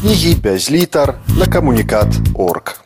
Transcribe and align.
кнігі 0.00 0.34
без 0.34 0.70
літар 0.70 1.14
на 1.38 1.46
камунікат 1.46 2.08
орг. 2.34 2.80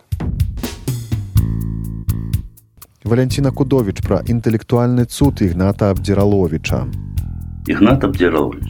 Валянціна 3.04 3.50
Кудовіч 3.50 4.02
пра 4.02 4.18
інтэлектуальны 4.26 5.04
цуд 5.06 5.42
ігната 5.42 5.90
абдзіраловіча. 5.90 6.90
Игнат 7.68 8.04
Абдиралович, 8.04 8.66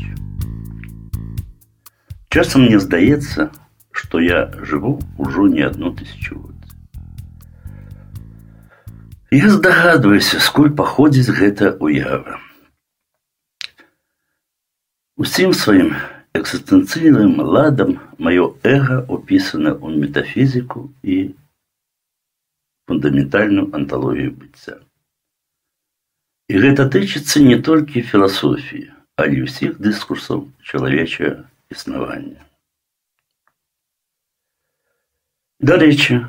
часам 2.29 2.69
мне 2.69 2.79
здаецца, 2.79 3.49
што 3.91 4.21
я 4.21 4.53
жыву 4.61 5.01
ўжо 5.17 5.49
не 5.49 5.65
одну 5.65 5.97
тысячагоддзе. 5.97 6.77
Я 9.33 9.49
здагадваюся, 9.49 10.37
скуль 10.41 10.77
паходзіць 10.77 11.33
гэта 11.33 11.81
уява. 11.81 12.45
Усім 15.17 15.57
сваім 15.57 15.97
экзістэнцыйным 16.38 17.40
ладам 17.42 17.98
маё 18.18 18.56
эго 18.64 19.04
упісана 19.08 19.74
ў 19.76 20.04
метафізіку 20.04 20.90
і 21.04 21.18
фундаментальную 22.90 23.70
анталогію 23.74 24.34
быцця. 24.34 24.80
І 26.50 26.62
гэта 26.66 26.90
тычыцца 26.90 27.42
не 27.46 27.58
толькі 27.62 28.02
філасофіі, 28.02 28.90
але 29.22 29.46
ўсіх 29.46 29.78
дыскурсаў 29.78 30.48
чалавечае 30.66 31.46
існавання. 31.70 32.42
Дарэчы, 35.60 36.26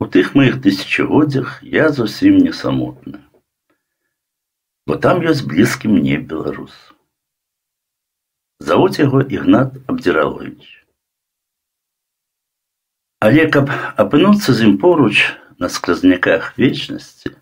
у 0.00 0.06
тых 0.06 0.32
маіх 0.38 0.60
тысячагоддзях 0.64 1.58
я 1.62 1.88
зусім 1.92 2.38
не 2.38 2.52
самотны, 2.54 3.20
бо 4.86 4.96
там 4.96 5.20
ёсць 5.26 5.44
блізкі 5.44 5.90
мне 5.92 6.16
беларус. 6.16 6.72
Завуць 8.62 8.98
яго 8.98 9.22
Ігнат 9.22 9.76
Абдзіралович. 9.86 10.66
Але 13.26 13.44
каб 13.54 13.70
апынуцца 14.02 14.54
з 14.54 14.66
ім 14.66 14.74
поруч 14.82 15.14
на 15.62 15.70
склазняках 15.76 16.50
вечнасці, 16.58 17.32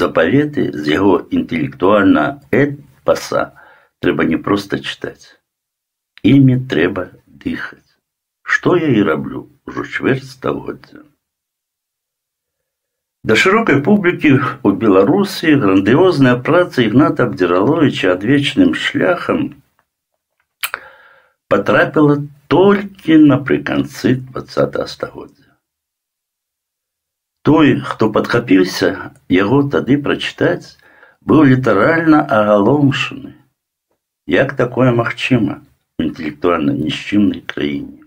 запаветы 0.00 0.64
з 0.72 0.94
яго 0.94 1.18
інтэлектуальна 1.40 2.24
эпаса 2.62 3.44
трэба 3.98 4.26
не 4.30 4.38
проста 4.48 4.78
чытаць. 4.78 5.34
Імі 6.22 6.58
трэба 6.70 7.10
дыхаць. 7.26 7.86
Што 8.42 8.74
я 8.78 8.88
і 8.94 9.04
раблю 9.12 9.46
ўжо 9.66 9.84
чвэрць 9.84 10.26
стагоддзя. 10.30 11.04
Да 13.28 13.36
шырокай 13.36 13.82
публікі 13.84 14.34
ў 14.64 14.70
Беларусі 14.82 15.54
грандыозная 15.62 16.36
праца 16.50 16.86
Ігната 16.86 17.26
Абдзіраловича 17.28 18.14
адвечным 18.14 18.74
шляхам 18.74 19.48
потрапила 21.52 22.16
толькі 22.48 23.18
напрыканцы 23.24 24.14
двадцатого 24.16 24.86
стагоддзя. 24.86 25.56
Той, 27.42 27.80
хто 27.80 28.10
падхапіўся 28.12 29.12
яго 29.32 29.62
тады 29.72 29.96
прачытаць, 30.02 30.76
быў 31.24 31.44
літаральна 31.48 32.20
агаломшаны. 32.24 33.34
Як 34.26 34.56
такое 34.56 34.92
магчыма 34.92 35.64
у 35.98 36.04
інтэлектуальна 36.04 36.76
нішчымнай 36.76 37.40
краіне? 37.40 38.04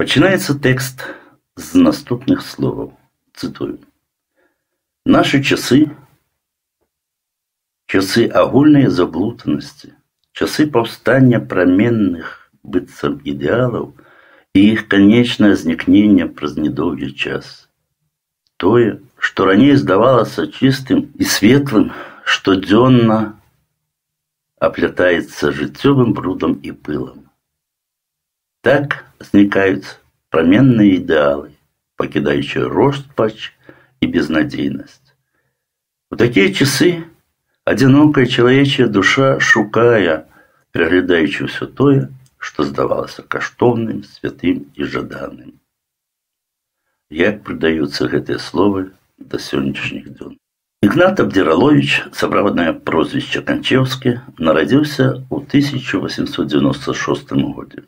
Пачынаецца 0.00 0.56
тэкст 0.56 1.04
з 1.60 1.76
наступных 1.76 2.40
словаў. 2.40 2.96
Цытую. 3.36 3.84
Наши 5.04 5.42
часы, 5.44 5.92
часы 7.84 8.24
агульнай 8.28 8.88
заблутанасці, 8.88 9.92
часы 10.34 10.66
паўстання 10.74 11.40
праменных 11.52 12.36
быццам 12.62 13.18
ідэалаў 13.32 13.90
і 14.54 14.60
іх 14.72 14.86
канечнае 14.92 15.54
знікнення 15.56 16.28
праз 16.38 16.56
недоўгі 16.56 17.10
час. 17.12 17.68
Тое, 18.56 19.00
што 19.16 19.46
раней 19.48 19.76
здавалася 19.76 20.46
чыстым 20.46 21.06
і 21.16 21.24
светлым, 21.24 21.92
штодзённа 22.24 23.40
аплятаецца 24.60 25.52
жыццёвым 25.56 26.12
брудам 26.16 26.58
і 26.62 26.72
пылам. 26.72 27.24
Так 28.60 29.00
знікаюць 29.30 29.96
праменныя 30.28 31.00
ідэалы, 31.00 31.56
пакідаючы 31.96 32.68
роспач 32.68 33.52
і 34.00 34.06
безнадзейнасць. 34.06 35.00
У 36.12 36.16
такія 36.20 36.52
часы 36.52 36.90
Одинокая 37.64 38.26
человечья 38.26 38.86
душа 38.86 39.38
шукая, 39.40 40.26
переглядаючи 40.72 41.44
все 41.44 41.66
тое, 41.66 42.08
што 42.38 42.64
здавалася 42.64 43.22
каштоўным, 43.22 44.02
святым 44.04 44.66
і 44.74 44.84
жаданым. 44.84 45.52
Як 47.10 47.42
прыдаюцца 47.44 48.08
гэтыя 48.08 48.38
словы 48.38 48.90
да 49.18 49.38
сённяшніх 49.38 50.08
дзён. 50.16 50.36
Ігнат 50.82 51.20
Абдзіралович, 51.20 52.16
сабраванае 52.16 52.72
прозвішча 52.72 53.42
Канчеўскі, 53.44 54.16
нарадзіўся 54.40 55.20
ў 55.28 55.36
1896 55.44 57.34
годзе. 57.52 57.84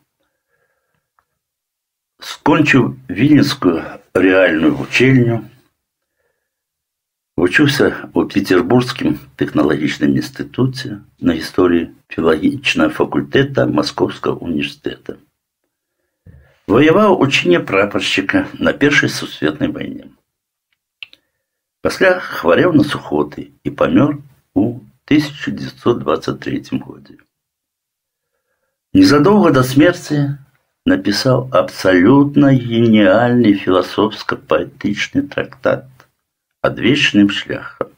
Скончыў 2.21 2.93
віленскую 3.09 3.81
рэальную 4.13 4.75
вучэльню, 4.77 5.41
Вучыўся 7.41 7.87
ў 8.13 8.29
петербургскім 8.33 9.15
тэхналагічным 9.41 10.17
інстытуце 10.21 11.01
на 11.29 11.37
гісторыі 11.39 11.89
філагічнага 12.13 12.93
факультэта 12.99 13.65
маскоўскага 13.79 14.37
універсітэта. 14.49 15.17
Ваяваў 16.69 17.17
у 17.25 17.27
чыне 17.27 17.61
прапаршчыка 17.71 18.45
на 18.61 18.73
першай 18.85 19.09
сусветнай 19.09 19.73
вайне. 19.73 20.13
Пасля 21.83 22.13
хварэў 22.21 22.77
на 22.79 22.85
сухоты 22.85 23.49
і 23.65 23.75
памёр 23.81 24.21
у 24.55 24.65
1923 25.11 26.79
годзе. 26.85 27.17
Незадоўга 28.93 29.51
да 29.57 29.65
смерці 29.65 30.21
напісаў 30.87 31.49
абсалютна 31.63 32.53
геніальны 32.53 33.57
філасофска-паэтычны 33.65 35.27
трактат 35.33 35.96
адвечным 36.67 37.29
шляхам, 37.31 37.91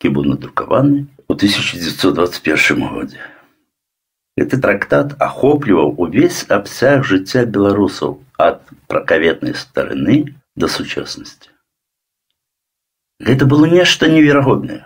які 0.00 0.12
быў 0.16 0.24
надрукаваны 0.32 1.04
ў 1.28 1.32
1921 1.36 2.88
годзе. 2.88 3.20
Гэты 4.40 4.58
трактат 4.58 5.14
ахопліваў 5.22 5.94
увесь 6.04 6.42
абсяг 6.56 7.04
жыцця 7.06 7.44
беларусаў 7.44 8.16
ад 8.46 8.64
пракаветнай 8.90 9.54
старыны 9.54 10.16
да 10.56 10.66
сучаснасці. 10.68 11.52
Гэта 13.20 13.46
было 13.46 13.70
нешта 13.70 14.10
неверагоднае. 14.10 14.82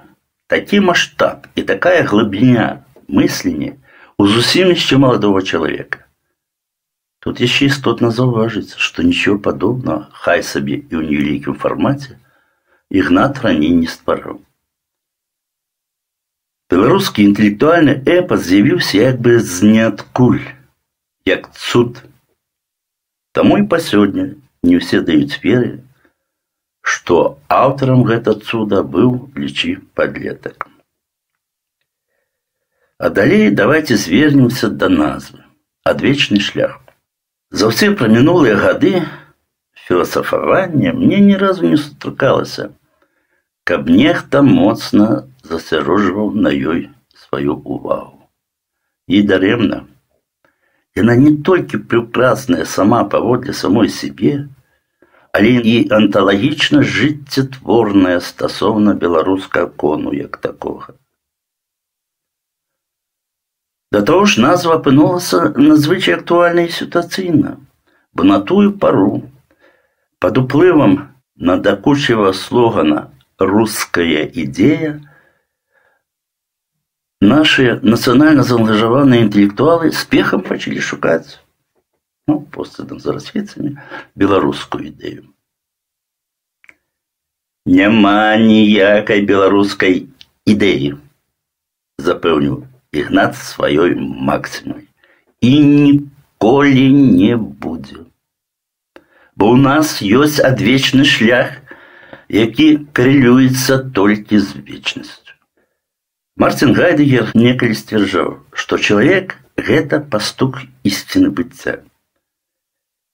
Такі 0.53 0.81
маштаб 0.85 1.49
і 1.55 1.65
такая 1.71 2.05
глыбіня 2.05 2.85
мыслення 3.09 3.73
у 4.19 4.29
зусім 4.29 4.75
яшчэ 4.75 5.01
маладого 5.01 5.41
чалавека. 5.43 6.05
Тут 7.25 7.41
яшчэ 7.41 7.73
істотна 7.73 8.11
заўважыць, 8.15 8.77
што 8.77 9.03
нічого 9.03 9.41
падобнага 9.43 10.09
хай 10.13 10.45
сабе 10.45 10.79
і 10.79 10.95
ў 10.99 11.03
невялікім 11.09 11.57
фармаце 11.57 12.21
Ігнат 12.93 13.41
раней 13.45 13.75
не 13.77 13.87
ствараў. 13.87 14.39
Беларускі 16.73 17.25
інтэлектуальны 17.25 17.97
эпас 18.05 18.45
з'явіўся 18.49 18.97
як 19.01 19.21
бы 19.25 19.41
з 19.41 19.65
ніадкуль, 19.65 20.41
як 21.25 21.49
цуд. 21.57 22.03
Таму 23.33 23.59
і 23.61 23.65
па 23.73 23.81
сёння 23.81 24.37
не 24.63 24.81
ўсе 24.81 25.01
даюць 25.05 25.41
веры, 25.45 25.85
што 26.81 27.41
аўтарам 27.49 28.05
гэта 28.09 28.35
цуда 28.37 28.83
быў 28.83 29.33
лічы 29.37 29.77
падлетак. 29.95 30.69
А 32.99 33.09
далей 33.11 33.51
давайте 33.51 33.97
звернемся 33.97 34.69
да 34.69 34.89
назвы 34.89 35.45
адвечны 35.85 36.41
шлях. 36.41 36.81
За 37.51 37.69
ўсе 37.73 37.93
пра 37.97 38.09
мінулыя 38.13 38.57
гады 38.61 39.07
філасафавання 39.89 40.93
мне 40.93 41.21
ні 41.25 41.37
разу 41.41 41.65
не 41.69 41.79
сустракалася 41.81 42.75
каб 43.69 43.89
нехта 43.93 44.41
моцна 44.43 45.29
засяроджваў 45.45 46.31
на 46.35 46.53
ёй 46.53 46.89
сваю 47.25 47.57
увагу. 47.65 48.29
І 49.09 49.23
дарэмна. 49.23 49.85
Яна 50.97 51.17
не 51.17 51.33
толькі 51.49 51.81
прекрасная 51.91 52.65
сама 52.65 53.05
паводле 53.05 53.53
самой 53.53 53.89
сябе, 53.89 54.49
але 55.33 55.53
і 55.73 55.75
анталагічна 55.99 56.81
жыццятворная 56.83 58.21
стасоўна 58.29 58.95
беларускага 58.95 59.69
кону 59.83 60.15
як 60.17 60.41
такога. 60.47 60.97
Да 63.93 64.03
того 64.03 64.25
ж 64.25 64.41
назва 64.45 64.81
апынулася 64.81 65.53
надзвычай 65.57 66.19
актуальна 66.19 66.67
і 66.69 66.73
сітуацыйна, 66.79 67.57
бо 68.13 68.25
на 68.25 68.41
тую 68.41 68.73
пару 68.81 69.23
пад 70.19 70.41
уплывам 70.41 70.99
надакучыва 71.37 72.33
слогана 72.33 73.07
русская 73.39 74.25
идея 74.27 75.01
наши 77.21 77.81
национально 77.83 78.43
заангажаваныя 78.43 79.27
інтэлектуалы 79.27 79.93
спехам 79.93 80.43
пачалі 80.43 80.81
шукаць 80.81 81.39
ну, 82.29 82.41
постным 82.41 83.01
зарасвецамі 83.01 83.79
беларускую 84.15 84.93
ідэю. 84.93 85.27
Няма 87.69 88.37
ніякай 88.41 89.25
беларускай 89.29 90.07
ідэі, 90.49 90.97
запэўніў 91.99 92.65
ігнат 92.93 93.37
сваёй 93.37 93.97
максімай 93.99 94.87
і 95.41 95.53
ніколі 95.65 96.87
не 96.93 97.37
будзе. 97.37 98.07
Бо 99.37 99.55
ў 99.55 99.57
нас 99.63 99.99
ёсць 100.03 100.41
адвечны 100.43 101.05
шлях, 101.05 101.61
які 102.33 102.69
карэлюецца 102.93 103.79
толькі 103.97 104.39
з 104.39 104.63
вечнасцю. 104.69 105.35
Мартин 106.39 106.73
Гайдегер 106.73 107.33
некалі 107.35 107.75
сцвярджаў, 107.75 108.39
што 108.53 108.79
чалавек 108.79 109.35
гэта 109.59 109.99
пастук 109.99 110.61
ісціны 110.87 111.31
быцця. 111.35 111.83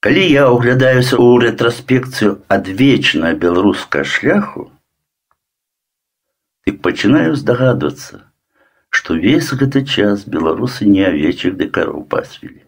Калі 0.04 0.24
я 0.28 0.44
ўглядаюся 0.52 1.16
ў 1.16 1.48
рэтраспекцыю 1.48 2.44
адвечна 2.52 3.32
беларускага 3.32 4.04
шляху, 4.04 4.68
дык 6.68 6.82
пачынаю 6.84 7.32
здагадвацца, 7.40 8.20
што 8.92 9.16
весь 9.16 9.48
гэты 9.62 9.84
час 9.88 10.28
беларусы 10.28 10.84
не 10.84 11.08
авечых 11.08 11.56
ды 11.56 11.72
кароў 11.72 12.04
пасвілі. 12.12 12.60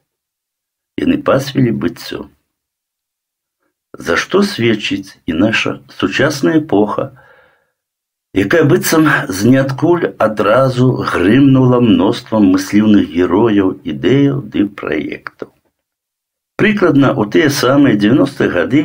Яны 0.96 1.20
пасвілі 1.20 1.76
быццё. 1.84 2.24
За 3.98 4.16
што 4.20 4.42
сведчыць 4.42 5.16
і 5.26 5.32
наша 5.32 5.80
сучасная 5.98 6.58
эпоха, 6.60 7.06
якая 8.36 8.64
быццам 8.68 9.08
з 9.28 9.52
ніадкуль 9.52 10.04
адразу 10.26 10.90
грымнула 11.12 11.80
мноствам 11.80 12.50
мысліўных 12.52 13.08
герояў 13.08 13.72
ідэяў 13.92 14.42
ды 14.52 14.66
праектаў. 14.82 15.52
Прыкладна 16.60 17.12
ў 17.16 17.32
тыя 17.32 17.48
самыя 17.52 17.96
90-е 17.96 18.48
гады 18.52 18.82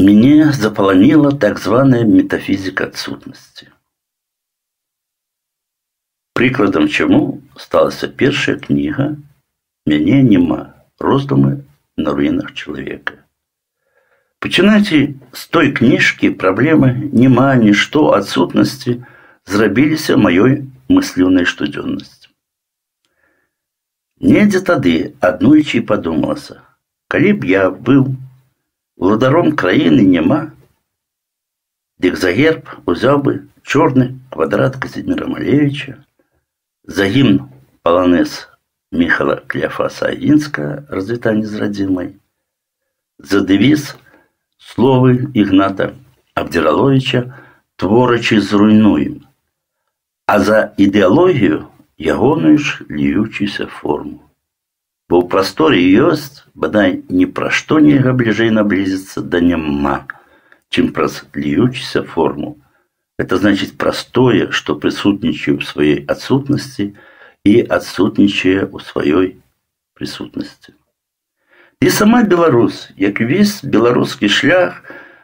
мяне 0.00 0.52
запаланіла 0.56 1.32
так 1.46 1.58
званая 1.64 2.04
метафізіка 2.04 2.88
адсутнасці. 2.92 3.72
Прыкладам 6.36 6.88
чаму 6.88 7.40
сталася 7.56 8.08
першая 8.08 8.56
кніга 8.60 9.08
мяне 9.88 10.20
няма 10.28 10.60
роздумы 11.00 11.64
на 11.96 12.16
руінах 12.16 12.52
чалавека. 12.52 13.20
Пачынаце 14.40 15.00
з 15.36 15.42
той 15.52 15.68
кніжкі 15.76 16.30
праблемы 16.40 16.92
няма 17.12 17.48
нішто 17.60 18.08
адсутнасці 18.16 18.96
зрабіліся 19.44 20.16
маёй 20.16 20.64
мысліўнай 20.88 21.44
штодзённасці. 21.44 22.32
Недзе 24.20 24.60
тады 24.64 24.94
аднойчы 25.20 25.84
падумалася, 25.84 26.60
калі 27.12 27.36
б 27.36 27.52
я 27.52 27.68
быў 27.68 28.08
уладаром 28.96 29.52
краіны 29.56 30.04
няма, 30.08 30.40
дык 32.00 32.16
за 32.16 32.32
герб 32.32 32.68
узяў 32.88 33.20
бы 33.24 33.32
чорны 33.62 34.16
квадрат 34.32 34.76
Казіміра 34.76 35.28
Малевича, 35.28 36.00
за 36.84 37.04
гімн 37.04 37.48
паланез 37.82 38.48
Михала 38.92 39.36
Кляфаса 39.46 40.06
Агінска 40.12 40.84
развітанне 40.88 41.46
з 41.46 41.60
радзімай, 41.60 42.14
за 43.18 43.40
дэвіз 43.40 43.96
словы 44.64 45.28
Ігната 45.34 45.94
Абдзіраловича 46.34 47.36
творачы 47.76 48.40
зруйнуем, 48.40 49.26
а 50.26 50.38
за 50.38 50.72
ідэалогію 50.76 51.66
ягоную 51.98 52.58
ж 52.58 52.84
льючуюся 52.88 53.66
форму. 53.66 54.24
Бо 55.10 55.20
ў 55.20 55.28
прасторы 55.28 55.82
ёсць, 55.82 56.46
бадай 56.54 57.02
ні 57.10 57.26
пра 57.26 57.50
што 57.50 57.80
нельга 57.82 58.14
бліжэй 58.14 58.54
наблізіцца 58.54 59.26
да 59.26 59.40
няма, 59.42 60.06
чым 60.70 60.92
праз 60.94 61.26
льючуся 61.34 62.06
форму. 62.06 62.56
Это 63.18 63.36
значыць 63.36 63.74
простое, 63.76 64.48
што 64.54 64.78
прысутнічае 64.78 65.58
ў 65.58 65.62
сваёй 65.66 65.98
адсутнасці 66.06 66.94
і 67.44 67.54
адсутнічае 67.66 68.70
ў 68.70 68.76
сваёй 68.80 69.28
прысутнасці. 69.98 70.78
І 71.84 71.90
сама 71.90 72.22
Беларусь, 72.22 72.90
як 72.96 73.20
весь 73.20 73.64
беларускі 73.64 74.28
шлях, 74.28 74.82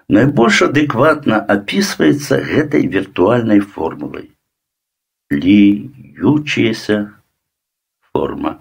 найбольш 0.09 0.63
адэкватна 0.71 1.43
апісваецца 1.57 2.41
гэтай 2.41 2.89
віртуальнай 2.89 3.61
формулай 3.61 4.31
льючаяся 5.31 7.13
форма. 8.13 8.61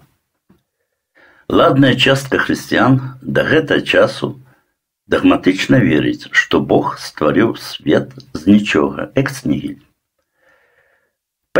Ладная 1.48 1.94
частка 1.94 2.38
хрысціян 2.42 2.98
да 3.22 3.46
гэтага 3.46 3.86
часу 3.86 4.34
дагматычна 5.06 5.78
верыць, 5.78 6.26
што 6.34 6.58
Бог 6.58 6.98
стварыў 6.98 7.54
свет 7.54 8.10
з 8.34 8.46
нічога 8.50 9.12
экснігіль. 9.14 9.78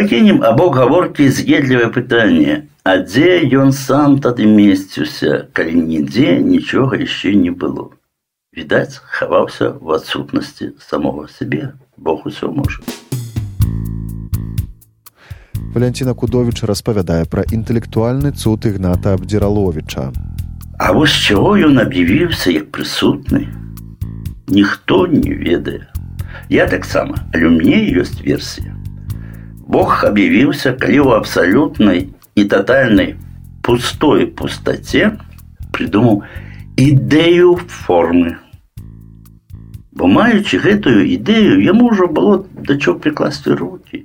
Пакінем 0.02 0.40
абок 0.42 0.76
гаворкі 0.82 1.28
з'едлівае 1.30 1.94
пытанне, 1.94 2.54
а 2.82 2.94
дзе 3.06 3.46
ён 3.54 3.70
сам 3.70 4.16
тады 4.18 4.48
месціўся, 4.50 5.46
калі 5.54 5.78
нідзе 5.78 6.42
нічога 6.42 6.98
яшчэ 6.98 7.38
не 7.38 7.54
было. 7.54 7.94
Відаць, 8.50 8.98
хаваўся 8.98 9.78
ў 9.78 10.02
адсутнасці 10.02 10.72
самога 10.82 11.30
сябе, 11.30 11.78
Бог 12.02 12.26
усё 12.26 12.50
можа. 12.50 12.82
Валянціна 15.78 16.18
Кудовіч 16.18 16.66
распавядае 16.66 17.30
пра 17.30 17.46
інтэлектуальны 17.46 18.34
цуд 18.34 18.66
ігната 18.66 19.14
Абдзіраловіча. 19.14 20.10
А 20.82 20.92
вось 20.98 21.14
чаго 21.14 21.54
ён 21.62 21.78
аб'явіўся 21.78 22.50
як 22.58 22.74
прысутны. 22.74 23.54
Ніхто 24.50 25.06
не 25.06 25.38
ведае. 25.38 25.86
Я 26.50 26.66
таксама, 26.66 27.22
але 27.38 27.46
ў 27.46 27.54
мне 27.54 27.86
ёсць 28.02 28.18
версія. 28.26 28.81
Бог 29.71 30.05
аб'явіўся, 30.07 30.73
калі 30.79 30.99
ў 31.03 31.11
абсалютнай 31.19 32.01
і 32.35 32.43
татальнай 32.51 33.17
пустой 33.67 34.27
пустаце 34.31 35.19
прыдумаў 35.75 36.23
ідэю 36.79 37.57
формы. 37.67 38.37
Бо 39.97 40.07
маючы 40.13 40.61
гэтую 40.61 41.09
ідэю, 41.09 41.59
яму 41.65 41.91
ўжо 41.91 42.07
было 42.07 42.45
да 42.53 42.77
чого 42.77 43.01
прыкласці 43.01 43.57
рукі. 43.57 44.05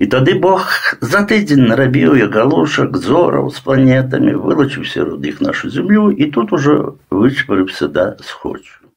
І 0.00 0.08
тады 0.08 0.32
Бог 0.40 0.64
за 1.04 1.20
тыдзень 1.28 1.68
нарабіў 1.68 2.16
я 2.16 2.26
галушак 2.32 2.96
зораў 2.96 3.50
з 3.52 3.60
планетамі, 3.60 4.32
вылучыў 4.32 4.88
сярод 4.88 5.26
іх 5.28 5.44
нашу 5.44 5.68
зямлю 5.68 6.08
і 6.08 6.30
тут 6.32 6.56
ужо 6.56 6.96
вычварыўся 7.12 7.92
да 7.92 8.16
схочу. 8.24 8.88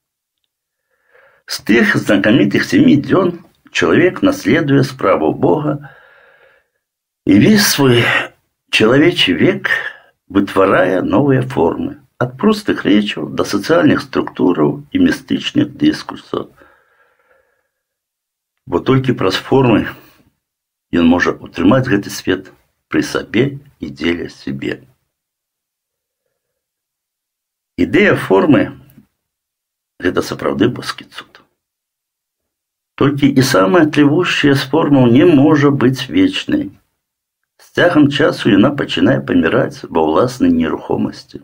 З 1.45 1.59
тых 1.67 1.97
знакамітых 1.99 2.63
сямі 2.63 2.95
дзён 3.03 3.35
чалавек 3.71 4.21
наследуе 4.21 4.83
справу 4.83 5.33
Бога 5.33 5.89
і 7.25 7.39
весь 7.39 7.67
свой 7.67 8.03
чалавечы 8.69 9.33
век 9.33 9.69
вытварае 10.27 11.01
новыя 11.01 11.41
формы 11.41 11.99
ад 12.23 12.37
простых 12.39 12.85
рэчаў 12.87 13.27
да 13.37 13.43
сацыяльных 13.43 14.01
структураў 14.05 14.79
і 14.91 15.03
містычных 15.05 15.75
дыскурсаў. 15.75 16.47
Бо 18.65 18.79
толькі 18.79 19.17
праз 19.19 19.35
формы 19.35 19.89
ён 20.95 21.09
можа 21.09 21.35
утрымаць 21.35 21.85
гэты 21.89 22.13
свет 22.13 22.49
пры 22.87 23.03
сабе 23.03 23.45
і 23.83 23.91
дзеля 23.91 24.29
сябе. 24.31 24.79
Ідэя 27.75 28.15
формы 28.15 28.65
гэта 29.99 30.21
сапраўды 30.21 30.69
боскі 30.69 31.09
цуд. 31.09 31.36
Толькі 32.97 33.27
і 33.27 33.41
самая 33.41 33.85
трывожшая 33.95 34.53
з 34.53 34.67
формаў 34.71 35.07
не 35.13 35.25
можа 35.25 35.71
быць 35.83 36.09
вечнай. 36.09 36.69
З 37.63 37.71
цягам 37.79 38.11
часу 38.11 38.53
яна 38.53 38.69
пачынае 38.81 39.17
паміраць 39.29 39.81
ва 39.89 40.05
ўласнай 40.09 40.53
нерухомасці. 40.53 41.41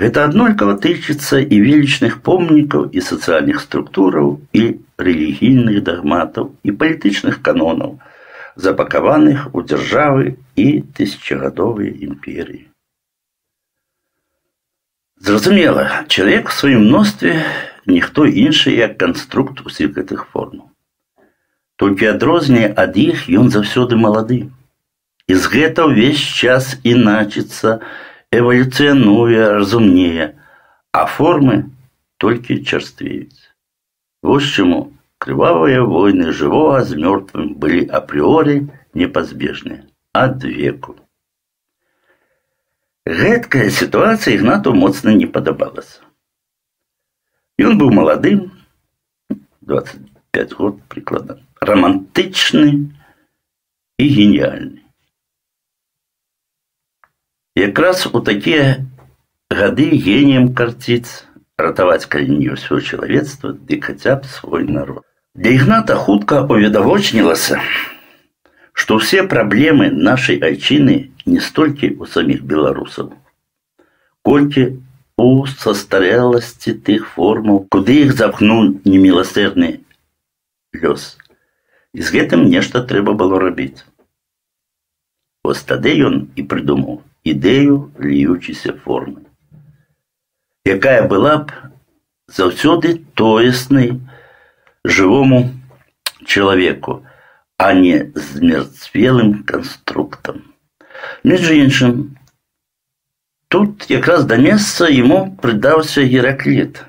Гэта 0.00 0.24
аднолькава 0.28 0.74
тычыцца 0.82 1.38
і 1.42 1.56
велічных 1.62 2.20
помнікаў 2.26 2.88
і 2.96 3.02
сацыяльных 3.06 3.60
структураў 3.62 4.28
і 4.54 4.62
рэлігійных 5.06 5.82
дагматаў 5.88 6.50
і 6.62 6.74
палітычных 6.82 7.42
канонаў, 7.46 7.98
запакаваных 8.56 9.50
у 9.54 9.62
дзяржавы 9.66 10.36
і 10.56 10.66
тысячагадовыя 10.96 11.90
імперіі. 12.06 12.66
Зразумела, 15.20 16.06
чалавек 16.08 16.48
у 16.48 16.56
сваім 16.56 16.86
мностве 16.86 17.34
ніхто 17.86 18.26
іншы 18.26 18.74
як 18.76 18.98
канструкт 18.98 19.64
усіх 19.66 19.96
гэтых 19.98 20.26
формаў. 20.32 20.68
Толькі 21.76 22.12
адрознее 22.12 22.68
ад 22.84 22.96
іх 22.96 23.26
ён 23.28 23.50
заўсёды 23.50 23.96
малады. 23.96 24.40
І 25.30 25.34
з 25.34 25.52
гэта 25.54 25.88
ўвесь 25.88 26.20
час 26.20 26.76
іначыцца, 26.82 27.80
эвалюцыянуе 28.34 29.58
разумнее, 29.58 30.34
а 30.92 31.06
формы 31.06 31.70
толькі 32.18 32.62
чарствеюць. 32.64 33.50
Вось 34.22 34.50
чаму 34.50 34.90
Крывавыя 35.20 35.80
войны 35.84 36.32
жывога 36.32 36.76
з 36.90 36.96
мёртвым 36.96 37.48
былі 37.62 37.80
апрыоры 37.96 38.54
непазбежныя 39.00 39.82
ад 40.20 40.46
веку. 40.52 40.94
Гэткая 43.18 43.66
сітуацыя 43.80 44.32
ігнату 44.38 44.72
моцна 44.72 45.12
не 45.18 45.28
падабалася. 45.34 46.00
Ён 47.60 47.78
быў 47.78 47.92
маладым 47.92 48.50
25 49.62 50.52
год 50.58 50.80
прыкладна 50.88 51.36
романтычны 51.60 52.90
і 54.00 54.04
геніальны. 54.08 54.80
Якраз 57.54 58.06
у 58.06 58.20
такія 58.24 58.86
гады 59.50 59.90
геніем 59.92 60.54
карціць 60.54 61.28
ратаваць 61.60 62.08
калі 62.08 62.40
не 62.40 62.48
ўсё 62.56 62.80
чалавецтва 62.80 63.52
ды 63.52 63.80
хаця 63.84 64.16
б 64.16 64.24
свой 64.24 64.64
народ. 64.64 65.04
Для 65.34 65.50
ігната 65.54 65.94
хутка 65.94 66.42
увідавочнілася, 66.48 67.60
што 68.72 68.96
ўсе 68.98 69.22
праблемы 69.28 69.90
нашай 69.92 70.40
айчыны 70.40 71.12
не 71.26 71.40
столькі 71.44 71.92
ў 72.00 72.08
саміх 72.08 72.40
беларусаў, 72.42 73.12
колькі 74.24 74.80
у 75.20 75.46
састарэласці 75.46 76.74
тых 76.86 77.08
формаў, 77.14 77.64
куды 77.70 77.96
іх 78.06 78.14
запхнуў 78.16 78.82
неміласэрны 78.84 79.70
лёс. 80.82 81.16
І 81.94 82.06
з 82.06 82.08
гэтым 82.14 82.46
нешта 82.50 82.82
трэба 82.82 83.14
было 83.14 83.40
рабіць. 83.42 83.84
Вось 85.44 85.64
тады 85.66 85.96
ён 86.10 86.22
і 86.36 86.46
прыдумаў 86.46 87.02
ідэю 87.24 87.90
льючейся 87.98 88.76
формы 88.84 89.30
якая 90.64 91.06
была 91.08 91.38
б 91.38 91.52
заўсёды 92.28 93.04
тоеснай 93.14 94.00
жывому 94.84 95.50
чалавеку, 96.24 97.04
а 97.56 97.72
не 97.72 98.12
змерцвелым 98.14 99.42
канструктам. 99.44 100.42
Між 101.24 101.50
іншым, 101.50 102.16
тут 103.54 103.90
якраз 103.90 104.24
да 104.24 104.36
месца 104.36 104.86
яму 104.86 105.36
прыдаўся 105.42 106.02
гераклет. 106.02 106.84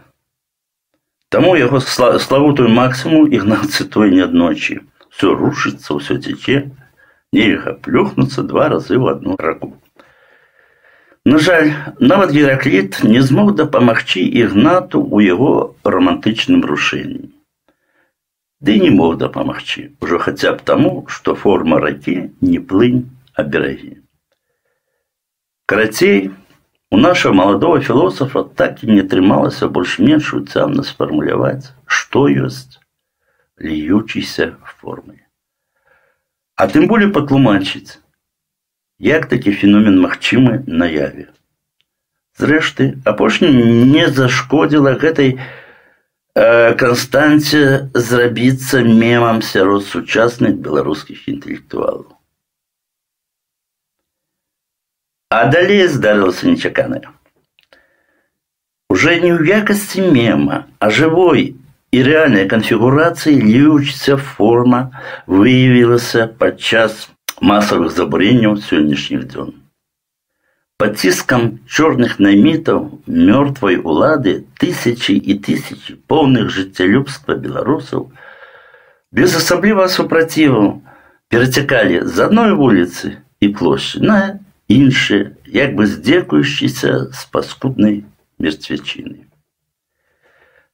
Таму 1.30 1.56
яго 1.56 1.80
славутую 1.80 2.70
максімум 2.70 3.32
ігнат 3.32 3.72
цытуе 3.72 4.12
неаднойчы. 4.12 4.82
Все 5.12 5.34
рушыцца, 5.36 5.96
ўсё 5.96 6.18
цяче, 6.24 6.72
нельга 7.32 7.74
плюхнуцца 7.74 8.44
два 8.44 8.68
разы 8.72 8.96
ў 8.96 9.16
одну 9.16 9.36
раку. 9.40 9.76
На 11.24 11.38
жаль, 11.38 11.74
нават 12.00 12.32
Геракліт 12.32 13.04
не 13.04 13.22
змог 13.22 13.54
дапамагчы 13.56 14.22
ігнату 14.26 15.02
ў 15.06 15.30
яго 15.30 15.78
романтычным 15.86 16.66
рушэнні. 16.66 17.30
Ды 18.62 18.78
не 18.82 18.90
мог 18.90 19.20
дапамагчы, 19.22 19.94
ужо 20.02 20.18
хаця 20.18 20.54
б 20.58 20.66
таму, 20.66 21.06
што 21.08 21.36
форма 21.36 21.78
ракі 21.80 22.34
не 22.42 22.58
плынь, 22.58 23.06
а 23.38 23.46
берагі. 23.46 24.02
Карацей, 25.70 26.32
у 26.92 26.98
нашего 26.98 27.34
маладого 27.34 27.80
філосафа 27.80 28.44
так 28.44 28.84
і 28.84 28.92
не 28.92 29.02
атрымалася 29.02 29.72
больш-менш 29.72 30.34
уцямна 30.36 30.84
сфармуляваць, 30.84 31.72
што 31.88 32.28
ёсць 32.28 32.80
льючейся 33.58 34.58
формы. 34.82 35.24
А 36.60 36.68
тым 36.68 36.88
болей 36.92 37.10
патлумачыць, 37.16 38.04
як 39.00 39.32
такі 39.32 39.56
феномен 39.56 40.02
магчымы 40.04 40.64
наяве. 40.68 41.32
Зрэшты, 42.38 43.02
апошні 43.06 43.50
не 43.88 44.08
зашкодзіла 44.12 44.94
гэтай 45.00 45.38
э, 45.38 46.74
канстанце 46.76 47.90
зрабіцца 47.94 48.84
мемам 48.84 49.42
сярод 49.42 49.88
сучасных 49.88 50.60
беларускіх 50.60 51.28
інтэлектуалаў. 51.28 52.15
А 55.36 55.46
далей 55.48 55.88
здарылася 55.88 56.48
нечаканае. 56.48 57.08
Уже 58.92 59.16
не 59.24 59.32
ў 59.32 59.64
якасці 59.64 60.04
мема, 60.12 60.68
а 60.80 60.92
жывой 60.92 61.56
і 61.96 62.04
рэальнай 62.04 62.48
канфігурацыі 62.52 63.40
льючся 63.40 64.18
форма 64.18 64.82
выявілася 65.28 66.28
падчас 66.44 67.08
масавых 67.40 67.96
забурэнняў 67.96 68.60
сённяшніх 68.68 69.24
дзён. 69.32 69.56
Под 70.82 71.00
ціскам 71.00 71.48
чорных 71.68 72.20
намітаў 72.20 73.00
мёртвай 73.08 73.80
улады 73.80 74.36
тысячи 74.60 75.16
і 75.16 75.40
тысячи 75.48 75.96
поўных 76.12 76.50
жыццялюбства 76.50 77.40
беларусаў 77.48 78.08
без 79.12 79.36
асаблівага 79.36 79.88
супраціву 79.96 80.82
перацякалі 81.32 82.04
з 82.04 82.28
адной 82.28 82.56
вуліцы 82.60 83.18
і 83.40 83.54
плошчы 83.56 84.02
на 84.04 84.18
іншыя, 84.68 85.36
як 85.46 85.76
бы 85.76 85.86
здзекуючыся 85.86 87.12
з 87.12 87.26
паскуднай 87.32 88.04
мерцвячыны. 88.40 89.28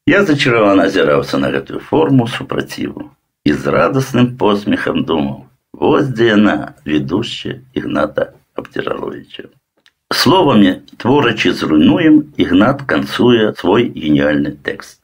Я 0.07 0.24
зачаравана 0.24 0.88
азіраўся 0.88 1.38
на 1.38 1.51
гэтую 1.51 1.79
форму 1.79 2.27
супраціву 2.27 3.12
і 3.43 3.53
з 3.53 3.67
радасным 3.67 4.38
посмехам 4.38 5.03
думаў, 5.03 5.48
Вось 5.77 6.07
дзе 6.10 6.27
яна 6.34 6.74
ведущая 6.86 7.62
ігната 7.77 8.34
абціраловича 8.57 9.43
словамі 10.10 10.72
творачы 10.98 11.51
зруйнуем 11.53 12.34
ігнат 12.41 12.81
канцуе 12.89 13.51
свой 13.60 13.86
геніальны 13.91 14.53
тэкст 14.67 15.03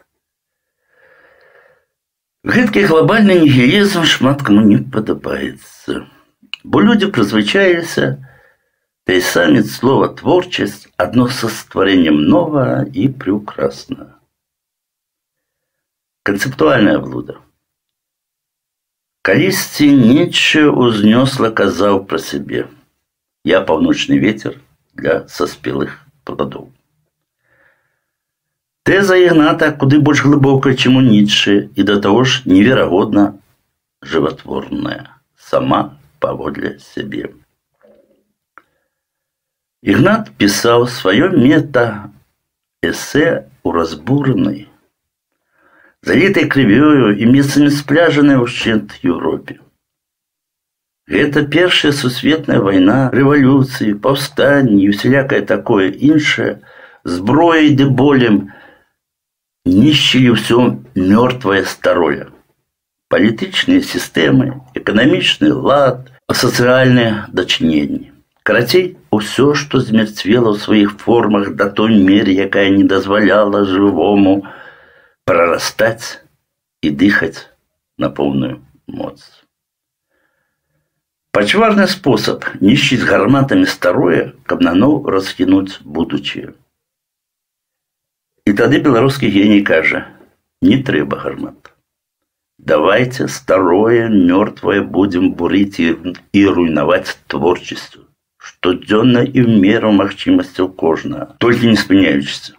гэткі 2.56 2.86
глобальны 2.89 3.38
нігілізм 3.44 4.08
шмат 4.13 4.42
каму 4.48 4.63
не 4.70 4.80
падабаецца 4.96 6.01
бо 6.63 6.82
людзі 6.88 7.12
прызвычаіліся 7.18 8.10
той 9.08 9.22
самі 9.30 9.63
слова 9.75 10.10
творчасць 10.20 10.89
адно 11.06 11.30
са 11.39 11.53
стварэннем 11.62 12.20
новага 12.36 12.84
і 12.94 13.08
прыўкрасна 13.24 14.12
канцэптуальная 16.30 17.00
блуда 17.08 17.39
Калісьці 19.27 19.86
нечче 19.98 20.62
узнёсла 20.68 21.48
казаў 21.56 22.01
пра 22.08 22.18
сябе. 22.20 22.63
Я 23.48 23.62
паўночны 23.70 24.18
ветер 24.20 24.58
для 25.00 25.13
саспелых 25.32 25.94
пладоў. 26.27 26.65
Тэза 28.84 29.15
ігната 29.15 29.70
куды 29.72 30.01
больш 30.03 30.25
глыбокая, 30.27 30.75
чым 30.75 31.00
у 31.00 31.03
нічы 31.06 31.56
і 31.72 31.88
да 31.88 31.96
таго 32.03 32.25
ж 32.27 32.44
неверагодна 32.51 33.24
жыватворная, 34.03 35.15
сама 35.39 35.96
паводле 36.20 36.75
сябе. 36.92 37.32
Ігнат 39.84 40.30
пісаў 40.38 40.88
сваё 40.98 41.32
мета 41.34 41.88
эсэ 42.84 43.25
ў 43.63 43.70
разбуранай 43.80 44.62
залітай 46.03 46.50
крывёю 46.51 47.15
і 47.15 47.27
месцамі 47.32 47.72
спляжанай 47.72 48.39
ўшчэнт 48.39 49.00
Еўропе. 49.08 49.60
Гэта 51.08 51.44
першая 51.48 51.92
сусветная 51.92 52.60
вайна, 52.63 53.12
рэвалюцыі, 53.12 53.96
паўстанні 54.03 54.84
і 54.84 54.89
усялякае 54.92 55.42
такое 55.48 55.92
іншае, 55.92 56.60
зброяй 57.03 57.72
ды 57.80 57.88
болем 57.88 58.39
нішчылі 59.68 60.36
ўсё 60.36 60.60
мёртвае 60.96 61.63
старое. 61.68 62.32
Палітычныя 63.12 63.84
сістэмы, 63.84 64.60
эканамічны 64.80 65.51
лад, 65.53 66.12
сацыяльныя 66.32 67.27
дачыненні. 67.32 68.12
Карацей, 68.48 68.98
усё, 69.12 69.53
што 69.56 69.80
змерцвела 69.80 70.51
ў 70.51 70.60
сваіх 70.60 70.98
формах 71.00 71.56
да 71.56 71.70
той 71.70 71.96
меры, 71.96 72.36
якая 72.36 72.70
не 72.75 72.84
дазваляла 72.84 73.63
жывому, 73.63 74.48
прорастать 75.24 76.22
и 76.82 76.89
дыхать 76.89 77.48
на 77.98 78.10
полную 78.10 78.60
моц. 78.88 79.24
Пачварны 81.34 81.88
спосаб 81.89 82.44
нішчыць 82.62 83.08
гарматамі 83.10 83.65
старое, 83.65 84.34
каб 84.46 84.62
наноў 84.62 85.08
раскінуць 85.10 85.80
будучае. 85.82 86.51
І 88.46 88.53
тады 88.60 88.84
беларускі 88.84 89.32
геній 89.34 89.63
кажа: 89.65 90.03
не 90.62 90.77
трэба 90.84 91.18
гармат. 91.24 91.72
Давайте 92.60 93.27
старое 93.27 94.10
мёртвае 94.13 94.84
будзем 94.84 95.32
бурыць 95.39 95.80
і, 95.82 96.15
і 96.38 96.42
руйнаваць 96.48 97.18
творчасцю, 97.27 98.06
штодзённа 98.58 99.24
і 99.27 99.39
ў 99.46 99.62
меру 99.62 99.94
магчымасцяў 100.01 100.74
кожнага, 100.74 101.32
толькі 101.39 101.72
не 101.72 101.80
спыняючыся 101.80 102.58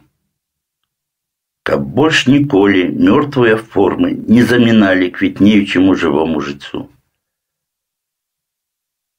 каб 1.69 1.85
больш 1.99 2.27
ніколі 2.29 2.81
мёртвыя 3.09 3.57
формы 3.75 4.11
не 4.33 4.43
заміналі 4.49 5.09
квітнеючаму 5.17 5.95
жывому 6.03 6.43
жыццю. 6.49 6.81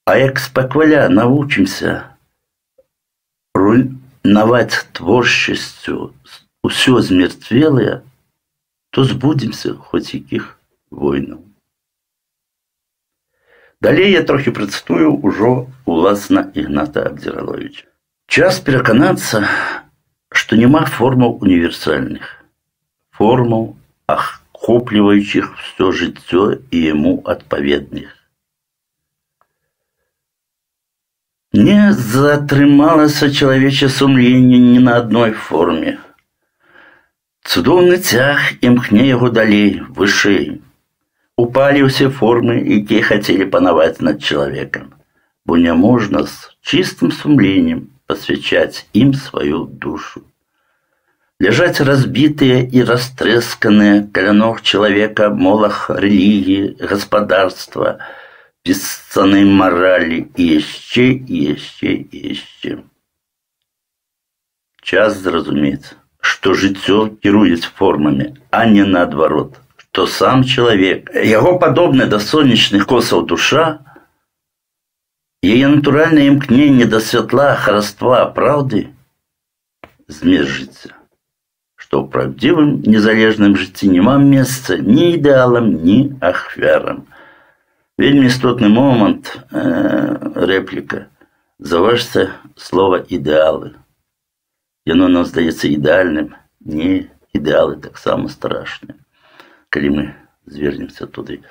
А 0.05 0.13
як 0.21 0.37
спакваля 0.43 1.07
навучымся 1.09 1.95
руйнаваць 3.57 4.85
творчасцю 4.93 6.13
ўсё 6.69 7.01
змерцвелае, 7.09 8.05
то 8.93 9.09
збудзімся 9.09 9.73
хоць 9.89 10.13
якіх 10.13 10.53
войнаў. 10.93 11.41
Далей 13.81 14.11
я 14.11 14.23
трохі 14.23 14.51
працытую 14.55 15.13
ўжо 15.21 15.67
уласна 15.85 16.49
Ігната 16.53 17.03
Абдзіраловича. 17.09 17.85
Час 18.27 18.59
пераканацца, 18.65 19.45
што 20.33 20.57
няма 20.57 20.85
формаў 20.89 21.37
універсальных, 21.45 22.25
формаў, 23.13 23.75
ахопліваючых 24.07 25.53
все 25.61 25.91
жыццё 25.91 26.43
і 26.71 26.81
яму 26.81 27.21
адпаведных. 27.35 28.09
Не 31.55 31.93
затрымалася 31.93 33.29
чалавечае 33.31 33.87
сумленне 33.97 34.57
ні 34.59 34.79
на 34.87 34.97
адной 35.01 35.31
форме. 35.31 35.97
Цудоўны 37.47 38.01
цяг 38.01 38.41
імкне 38.65 39.05
яго 39.07 39.29
далей, 39.29 39.79
вышэй. 39.87 40.59
Упалі 41.39 41.87
ўсе 41.87 42.07
формы, 42.17 42.55
якія 42.63 43.03
хацелі 43.03 43.45
панаваць 43.51 43.99
над 43.99 44.23
чалавекам, 44.23 44.93
бо 45.45 45.57
няможна 45.59 46.23
з 46.23 46.53
чыстым 46.63 47.11
сумленнем 47.11 47.81
пасвячаць 48.07 48.87
ім 48.93 49.11
сваю 49.19 49.65
душу. 49.67 50.23
Ляжаць 51.43 51.83
разбітыя 51.83 52.61
і 52.71 52.85
растрэсканыя 52.87 54.07
каля 54.15 54.31
ног 54.31 54.61
чалавека 54.63 55.27
молах 55.35 55.89
рэлігіі, 55.91 56.79
гаспадарства, 56.79 57.99
бесцаны 58.63 59.43
морали 59.43 60.31
и 60.35 60.43
еще, 60.55 61.11
и 61.11 61.51
еще, 61.51 61.91
и 61.91 62.31
еще. 62.31 62.79
Час 64.79 65.19
зразумець, 65.19 65.91
што 66.21 66.55
жыццё 66.55 67.11
кіруюць 67.19 67.67
формамі, 67.67 68.31
а 68.51 68.63
не 68.71 68.87
наадварот, 68.87 69.59
што 69.89 70.07
сам 70.11 70.43
чалавек, 70.43 71.07
яго 71.23 71.55
падобны 71.59 72.05
да 72.11 72.19
сонечных 72.19 72.83
косаў 72.83 73.21
душа, 73.31 73.79
яе 75.39 75.69
натуральнае 75.71 76.25
імкненне 76.33 76.83
да 76.91 76.99
святла, 76.99 77.53
хараства, 77.55 78.25
праўды 78.35 78.81
змест 80.11 80.51
жыцця, 80.57 80.91
што 81.79 82.03
ў 82.03 82.11
правдзівым 82.11 82.73
незалежным 82.83 83.55
жыцці 83.61 83.87
няма 83.93 84.17
месца 84.19 84.75
ні 84.75 85.15
ідэалам, 85.15 85.71
ні 85.87 85.97
ахвярам. 86.19 87.05
Вельмі 87.95 88.27
істотны 88.27 88.67
момант 88.67 89.31
э, 89.31 89.63
рэпліка. 90.35 91.07
Заўважце 91.63 92.27
слова 92.59 92.99
ідэалы. 92.99 93.71
Яно 94.83 95.07
нам 95.07 95.23
здаецца 95.23 95.71
ідэальным, 95.71 96.35
не 96.59 97.07
ідэалы 97.31 97.79
таксама 97.79 98.27
страшныя. 98.27 98.99
Калі 99.69 99.89
мы 99.89 100.03
звернемся 100.45 101.07
туды 101.07 101.41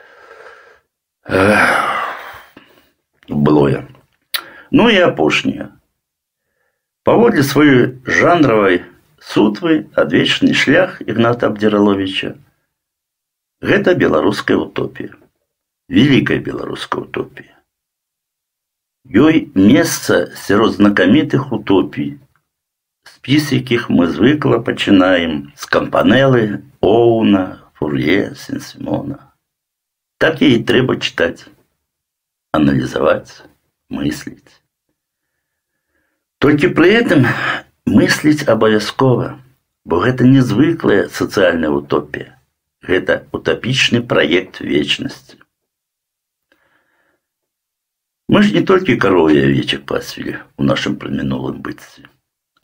былое. 3.29 3.89
Ну 4.71 4.89
і 4.91 4.99
апошняе. 5.09 5.71
Паводле 7.05 7.43
сваёй 7.43 8.01
жанравай 8.05 8.85
сутвы 9.21 9.89
адвечны 9.95 10.55
шлях 10.55 11.01
Ігната 11.03 11.49
Абдзіраловича 11.49 12.37
гэта 13.61 13.95
беларуская 13.95 14.57
утопія 14.57 15.17
великая 15.89 16.39
беларуская 16.39 17.05
утопія. 17.05 17.61
Ёй 19.05 19.53
месца 19.55 20.33
сярод 20.35 20.81
знакамітых 20.81 21.53
утопій, 21.53 22.17
спіс 23.05 23.53
якіх 23.53 23.91
мы 23.91 24.09
звыкла 24.09 24.59
пачынаем 24.65 25.53
з 25.57 25.69
кампанелы, 25.69 26.65
Оуна, 26.81 27.58
Фурье, 27.79 28.35
Сен-Симона. 28.35 29.35
Так 30.19 30.41
ей 30.41 30.63
трэба 30.65 30.97
чытаць, 30.97 31.47
аналізаваць, 32.55 33.45
мысліць. 33.91 34.61
Толькі 36.39 36.75
пры 36.77 36.93
этом 36.93 37.27
мысліць 37.87 38.49
абавязкова, 38.49 39.39
бо 39.85 40.01
гэта 40.01 40.29
незвыклая 40.29 41.09
сацыяльная 41.09 41.71
утопія. 41.71 42.39
Гэта 42.85 43.25
утапічны 43.33 44.03
праект 44.05 44.61
вечнасці. 44.61 45.41
Мы 48.29 48.43
ж 48.43 48.53
не 48.57 48.63
толькі 48.65 48.97
каровы 48.97 49.37
і 49.37 49.45
авечак 49.49 49.85
пасвілі 49.89 50.37
ў 50.57 50.63
нашым 50.65 50.97
прамінулым 51.01 51.61
быцці. 51.65 52.09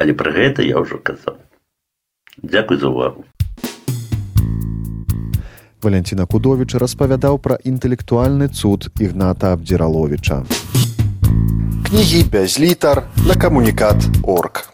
Але 0.01 0.17
пра 0.17 0.33
гэта 0.33 0.65
я 0.65 0.81
ўжо 0.81 0.97
казаў. 1.01 1.37
Дзякуй 2.41 2.81
за 2.81 2.89
ўвагу. 2.89 3.25
Валянціна 5.85 6.27
Кудовіч 6.27 6.75
распавядаў 6.75 7.39
пра 7.39 7.57
інтэлектуальны 7.65 8.49
цуд 8.49 8.91
Ігната 9.01 9.53
Абдзіраловіча. 9.53 10.45
Кнігі 11.89 12.25
без 12.33 12.61
літар 12.61 13.03
на 13.27 13.35
камунікат 13.35 13.97
орг. 14.23 14.74